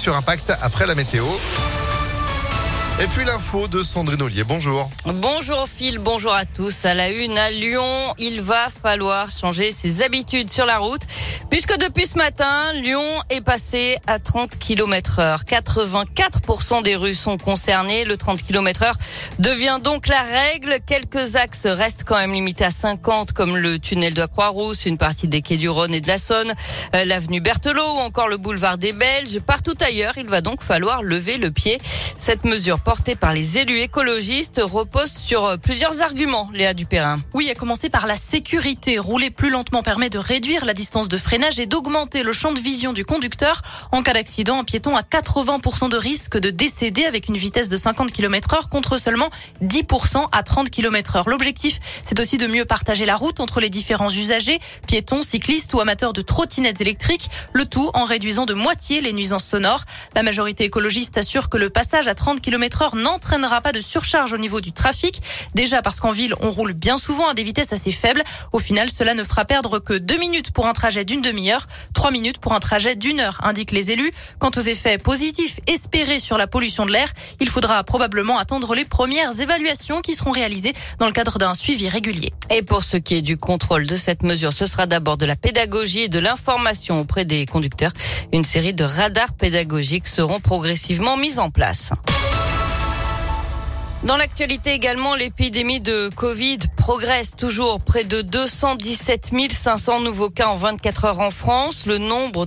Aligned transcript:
sur 0.00 0.16
Impact 0.16 0.54
après 0.62 0.86
la 0.86 0.94
météo. 0.94 1.26
Et 3.02 3.06
puis 3.06 3.24
l'info 3.24 3.66
de 3.66 3.82
Sandrine 3.82 4.20
Ollier. 4.20 4.44
Bonjour. 4.44 4.90
Bonjour 5.06 5.66
Phil, 5.66 5.98
bonjour 5.98 6.34
à 6.34 6.44
tous. 6.44 6.84
À 6.84 6.92
la 6.92 7.08
une 7.08 7.38
à 7.38 7.50
Lyon, 7.50 8.14
il 8.18 8.42
va 8.42 8.68
falloir 8.68 9.30
changer 9.30 9.70
ses 9.70 10.02
habitudes 10.02 10.50
sur 10.50 10.66
la 10.66 10.76
route. 10.76 11.00
Puisque 11.48 11.78
depuis 11.78 12.06
ce 12.06 12.18
matin, 12.18 12.74
Lyon 12.74 13.02
est 13.30 13.40
passé 13.40 13.96
à 14.06 14.18
30 14.18 14.58
km 14.58 15.18
heure. 15.18 15.44
84% 15.44 16.82
des 16.82 16.94
rues 16.94 17.14
sont 17.14 17.38
concernées. 17.38 18.04
Le 18.04 18.18
30 18.18 18.42
km 18.42 18.82
heure 18.82 18.96
devient 19.38 19.78
donc 19.82 20.06
la 20.06 20.20
règle. 20.20 20.76
Quelques 20.86 21.36
axes 21.36 21.66
restent 21.66 22.04
quand 22.04 22.16
même 22.16 22.34
limités 22.34 22.66
à 22.66 22.70
50 22.70 23.32
comme 23.32 23.56
le 23.56 23.78
tunnel 23.78 24.12
de 24.12 24.20
la 24.20 24.28
Croix-Rousse, 24.28 24.84
une 24.84 24.98
partie 24.98 25.26
des 25.26 25.40
quais 25.40 25.56
du 25.56 25.70
Rhône 25.70 25.94
et 25.94 26.02
de 26.02 26.08
la 26.08 26.18
Saône, 26.18 26.52
euh, 26.94 27.04
l'avenue 27.06 27.40
Berthelot 27.40 27.94
ou 27.94 27.98
encore 27.98 28.28
le 28.28 28.36
boulevard 28.36 28.76
des 28.76 28.92
Belges. 28.92 29.40
Partout 29.40 29.74
ailleurs, 29.80 30.18
il 30.18 30.28
va 30.28 30.42
donc 30.42 30.62
falloir 30.62 31.02
lever 31.02 31.38
le 31.38 31.50
pied. 31.50 31.80
Cette 32.20 32.44
mesure 32.44 32.80
portée 32.80 33.16
par 33.16 33.32
les 33.32 33.56
élus 33.56 33.80
écologistes 33.80 34.60
repose 34.62 35.10
sur 35.10 35.46
euh, 35.46 35.56
plusieurs 35.56 36.02
arguments, 36.02 36.50
Léa 36.52 36.74
Dupérin. 36.74 37.18
Oui, 37.32 37.48
à 37.48 37.54
commencer 37.54 37.88
par 37.88 38.06
la 38.06 38.14
sécurité. 38.14 38.98
Rouler 38.98 39.30
plus 39.30 39.48
lentement 39.48 39.82
permet 39.82 40.10
de 40.10 40.18
réduire 40.18 40.66
la 40.66 40.74
distance 40.74 41.08
de 41.08 41.16
freinage 41.16 41.58
et 41.58 41.64
d'augmenter 41.64 42.22
le 42.22 42.34
champ 42.34 42.52
de 42.52 42.60
vision 42.60 42.92
du 42.92 43.06
conducteur. 43.06 43.62
En 43.90 44.02
cas 44.02 44.12
d'accident, 44.12 44.58
un 44.58 44.64
piéton 44.64 44.96
a 44.96 45.00
80% 45.00 45.88
de 45.88 45.96
risque 45.96 46.36
de 46.36 46.50
décéder 46.50 47.06
avec 47.06 47.28
une 47.28 47.38
vitesse 47.38 47.70
de 47.70 47.78
50 47.78 48.12
km 48.12 48.52
heure 48.52 48.68
contre 48.68 48.98
seulement 48.98 49.30
10% 49.64 50.26
à 50.30 50.42
30 50.42 50.68
km 50.68 51.16
heure. 51.16 51.28
L'objectif, 51.30 51.80
c'est 52.04 52.20
aussi 52.20 52.36
de 52.36 52.46
mieux 52.46 52.66
partager 52.66 53.06
la 53.06 53.16
route 53.16 53.40
entre 53.40 53.60
les 53.60 53.70
différents 53.70 54.10
usagers, 54.10 54.58
piétons, 54.86 55.22
cyclistes 55.22 55.72
ou 55.72 55.80
amateurs 55.80 56.12
de 56.12 56.20
trottinettes 56.20 56.82
électriques, 56.82 57.30
le 57.54 57.64
tout 57.64 57.90
en 57.94 58.04
réduisant 58.04 58.44
de 58.44 58.52
moitié 58.52 59.00
les 59.00 59.14
nuisances 59.14 59.46
sonores. 59.46 59.84
La 60.14 60.22
majorité 60.22 60.64
écologiste 60.64 61.16
assure 61.16 61.48
que 61.48 61.56
le 61.56 61.70
passage 61.70 62.09
à 62.10 62.14
30 62.14 62.40
km 62.40 62.82
heure 62.82 62.96
n'entraînera 62.96 63.60
pas 63.60 63.72
de 63.72 63.80
surcharge 63.80 64.32
au 64.32 64.36
niveau 64.36 64.60
du 64.60 64.72
trafic. 64.72 65.22
Déjà 65.54 65.80
parce 65.80 66.00
qu'en 66.00 66.10
ville, 66.10 66.34
on 66.40 66.50
roule 66.50 66.72
bien 66.72 66.98
souvent 66.98 67.28
à 67.28 67.34
des 67.34 67.44
vitesses 67.44 67.72
assez 67.72 67.92
faibles. 67.92 68.22
Au 68.52 68.58
final, 68.58 68.90
cela 68.90 69.14
ne 69.14 69.22
fera 69.22 69.44
perdre 69.44 69.78
que 69.78 69.94
deux 69.94 70.18
minutes 70.18 70.50
pour 70.50 70.66
un 70.66 70.72
trajet 70.72 71.04
d'une 71.04 71.22
demi-heure, 71.22 71.66
trois 71.94 72.10
minutes 72.10 72.38
pour 72.38 72.52
un 72.52 72.60
trajet 72.60 72.96
d'une 72.96 73.20
heure, 73.20 73.38
indiquent 73.44 73.70
les 73.70 73.92
élus. 73.92 74.10
Quant 74.40 74.50
aux 74.56 74.60
effets 74.60 74.98
positifs 74.98 75.60
espérés 75.66 76.18
sur 76.18 76.36
la 76.36 76.46
pollution 76.46 76.84
de 76.84 76.90
l'air, 76.90 77.08
il 77.40 77.48
faudra 77.48 77.82
probablement 77.84 78.38
attendre 78.38 78.74
les 78.74 78.84
premières 78.84 79.38
évaluations 79.40 80.00
qui 80.00 80.14
seront 80.14 80.32
réalisées 80.32 80.72
dans 80.98 81.06
le 81.06 81.12
cadre 81.12 81.38
d'un 81.38 81.54
suivi 81.54 81.88
régulier. 81.88 82.32
Et 82.50 82.62
pour 82.62 82.82
ce 82.82 82.96
qui 82.96 83.14
est 83.14 83.22
du 83.22 83.36
contrôle 83.36 83.86
de 83.86 83.96
cette 83.96 84.24
mesure, 84.24 84.52
ce 84.52 84.66
sera 84.66 84.86
d'abord 84.86 85.16
de 85.16 85.26
la 85.26 85.36
pédagogie 85.36 86.00
et 86.00 86.08
de 86.08 86.18
l'information 86.18 87.00
auprès 87.00 87.24
des 87.24 87.46
conducteurs. 87.46 87.92
Une 88.32 88.44
série 88.44 88.74
de 88.74 88.84
radars 88.84 89.32
pédagogiques 89.34 90.08
seront 90.08 90.40
progressivement 90.40 91.16
mis 91.16 91.38
en 91.38 91.50
place. 91.50 91.92
Dans 94.02 94.16
l'actualité 94.16 94.72
également, 94.72 95.14
l'épidémie 95.14 95.80
de 95.80 96.08
Covid 96.16 96.56
progresse 96.78 97.36
toujours. 97.36 97.80
Près 97.80 98.04
de 98.04 98.22
217 98.22 99.30
500 99.52 100.00
nouveaux 100.00 100.30
cas 100.30 100.46
en 100.46 100.56
24 100.56 101.04
heures 101.04 101.20
en 101.20 101.30
France. 101.30 101.84
Le 101.84 101.98
nombre 101.98 102.46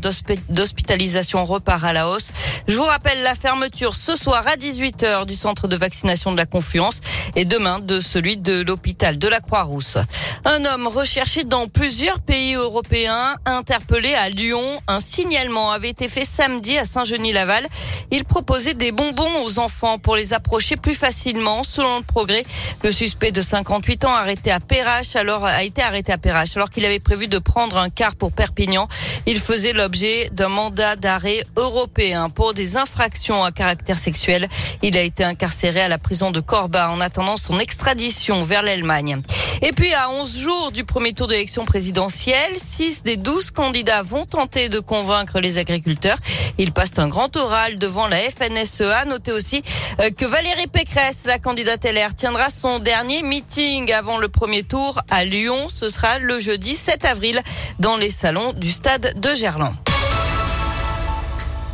d'hospitalisations 0.49 1.45
repart 1.45 1.83
à 1.83 1.93
la 1.93 2.09
hausse. 2.09 2.29
Je 2.65 2.77
vous 2.77 2.83
rappelle 2.83 3.21
la 3.23 3.35
fermeture 3.35 3.93
ce 3.93 4.15
soir 4.15 4.47
à 4.47 4.55
18h 4.55 5.25
du 5.25 5.35
centre 5.35 5.67
de 5.67 5.75
vaccination 5.75 6.31
de 6.31 6.37
la 6.37 6.45
Confluence 6.45 7.01
et 7.35 7.43
demain 7.43 7.79
de 7.79 7.99
celui 7.99 8.37
de 8.37 8.61
l'hôpital 8.61 9.17
de 9.17 9.27
la 9.27 9.41
Croix-Rousse. 9.41 9.97
Un 10.45 10.63
homme 10.63 10.87
recherché 10.87 11.43
dans 11.43 11.67
plusieurs 11.67 12.21
pays 12.21 12.53
européens, 12.53 13.35
interpellé 13.45 14.13
à 14.13 14.29
Lyon. 14.29 14.63
Un 14.87 15.01
signalement 15.01 15.71
avait 15.71 15.89
été 15.89 16.07
fait 16.07 16.23
samedi 16.23 16.77
à 16.77 16.85
Saint-Genis-Laval. 16.85 17.67
Il 18.11 18.23
proposait 18.23 18.75
des 18.75 18.93
bonbons 18.93 19.43
aux 19.43 19.59
enfants 19.59 19.97
pour 19.97 20.15
les 20.15 20.33
approcher 20.33 20.77
plus 20.77 20.95
facilement. 20.95 21.65
Selon 21.65 21.97
le 21.97 22.03
progrès, 22.03 22.45
le 22.81 22.93
suspect 22.93 23.31
de 23.31 23.41
58 23.41 24.05
ans 24.05 24.13
arrêté 24.13 24.51
à 24.51 24.61
Perrache 24.61 25.17
alors 25.17 25.45
a 25.45 25.63
été 25.63 25.81
arrêté 25.81 26.13
à 26.13 26.17
Perrache 26.17 26.55
alors 26.55 26.69
qu'il 26.69 26.85
avait 26.85 26.99
prévu 26.99 27.27
de 27.27 27.39
prendre 27.39 27.77
un 27.77 27.89
car 27.89 28.15
pour 28.15 28.31
Perpignan. 28.31 28.87
Il 29.25 29.39
faisait 29.39 29.73
l'objet 29.73 30.29
d'un 30.31 30.49
mandat 30.49 30.95
d'arrêt 30.95 31.43
européen 31.57 32.29
pour 32.29 32.52
des 32.53 32.77
infractions 32.77 33.43
à 33.43 33.51
caractère 33.51 33.97
sexuel. 33.97 34.47
Il 34.81 34.97
a 34.97 35.01
été 35.01 35.23
incarcéré 35.23 35.81
à 35.81 35.87
la 35.87 35.97
prison 35.97 36.31
de 36.31 36.39
Corba 36.39 36.89
en 36.89 37.01
attendant 37.01 37.37
son 37.37 37.59
extradition 37.59 38.43
vers 38.43 38.61
l'Allemagne. 38.61 39.21
Et 39.61 39.71
puis 39.71 39.93
à 39.93 40.09
11 40.09 40.37
jours 40.37 40.71
du 40.71 40.83
premier 40.83 41.13
tour 41.13 41.27
de 41.27 41.33
l'élection 41.33 41.65
présidentielle, 41.65 42.53
6 42.55 43.03
des 43.03 43.17
12 43.17 43.51
candidats 43.51 44.03
vont 44.03 44.25
tenter 44.25 44.69
de 44.69 44.79
convaincre 44.79 45.39
les 45.39 45.57
agriculteurs. 45.57 46.17
Ils 46.57 46.71
passent 46.71 46.99
un 46.99 47.07
grand 47.07 47.35
oral 47.37 47.77
devant 47.77 48.07
la 48.07 48.17
FNSEA. 48.17 49.05
Notez 49.05 49.31
aussi 49.31 49.63
euh, 50.01 50.09
que 50.09 50.25
Valérie 50.25 50.67
Pécresse, 50.67 51.23
la 51.25 51.39
candidate 51.39 51.85
LR, 51.85 52.13
tiendra 52.15 52.49
son 52.49 52.79
dernier 52.79 53.23
meeting 53.23 53.91
avant 53.91 54.17
le 54.17 54.27
premier 54.27 54.63
tour 54.63 55.01
à 55.09 55.23
Lyon. 55.23 55.67
Ce 55.69 55.89
sera 55.89 56.19
le 56.19 56.39
jeudi 56.39 56.75
7 56.75 57.05
avril 57.05 57.41
dans 57.79 57.97
les 57.97 58.11
salons 58.11 58.53
du 58.53 58.71
stade 58.71 59.19
de 59.19 59.33
Gerland. 59.33 59.73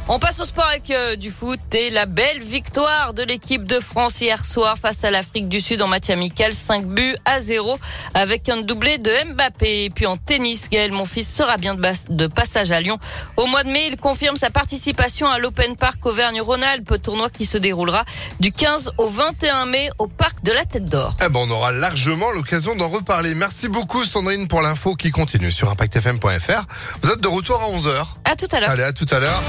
On 0.08 0.18
passe 0.18 0.40
au 0.40 0.44
sport 0.44 0.66
avec 0.66 0.90
euh, 0.90 1.16
du 1.16 1.30
foot 1.30 1.60
et 1.74 1.92
la 1.92 2.08
belle 2.08 2.42
victoire 2.42 3.14
de 3.14 3.22
l'équipe 3.22 3.64
de 3.64 3.80
France 3.80 4.22
hier 4.22 4.44
soir 4.44 4.76
face 4.78 5.04
à 5.04 5.12
l'Afrique 5.12 5.48
du 5.48 5.62
Sud 5.62 5.82
en 5.84 5.88
match 5.88 6.10
amical, 6.10 6.52
5 6.52 6.86
buts 6.86 7.16
à 7.26 7.40
0 7.40 7.78
avec 8.16 8.50
un 8.50 8.62
doublé 8.62 8.98
de 8.98 9.12
Mbappé. 9.34 9.84
Et 9.86 9.90
puis 9.92 10.08
en 10.08 10.18
tennis, 10.18 10.70
Gaël 10.72 10.92
fils 11.06 11.32
sera 11.32 11.58
bien 11.58 11.76
de, 11.76 11.82
de, 12.10 12.28
passage 12.28 12.72
à 12.72 12.80
Lyon. 12.80 12.98
Au 13.38 13.46
mois 13.46 13.64
de 13.64 13.70
mai, 13.70 13.88
il 13.88 13.98
confirme 13.98 14.36
sa 14.36 14.50
participation 14.50 15.28
à 15.28 15.38
l'Open 15.38 15.76
Park 15.76 16.04
Auvergne-Rhône-Alpes, 16.04 17.02
tournoi 17.02 17.30
qui 17.30 17.46
se 17.46 17.60
déroulera 17.60 18.04
du 18.40 18.52
15 18.52 18.94
au 18.98 19.10
21 19.10 19.68
mai 19.68 19.90
au 20.00 20.08
Parc 20.08 20.44
de 20.44 20.52
la 20.52 20.66
Tête 20.66 20.86
d'Or. 20.86 21.16
Eh 21.24 21.30
ben, 21.30 21.40
on 21.44 21.52
aura 21.52 21.72
largement 21.72 22.32
l'occasion 22.32 22.76
d'en 22.76 22.90
reparler. 22.90 23.36
Merci 23.36 23.70
beaucoup 23.70 24.04
Sandrine 24.04 24.48
pour 24.48 24.62
l'info 24.62 24.96
qui 24.96 25.12
continue 25.12 25.52
sur 25.52 25.70
impactfm.fr. 25.70 26.64
Vous 27.04 27.12
êtes 27.12 27.22
de 27.22 27.28
retour 27.28 27.62
à 27.62 27.78
11h. 27.78 28.08
À 28.26 28.36
tout 28.36 28.48
à 28.52 28.60
l'heure. 28.60 28.70
Allez, 28.72 28.84
à 28.84 28.92
tout 28.92 29.06
à 29.12 29.20
l'heure. 29.20 29.44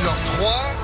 10h03. 0.00 0.79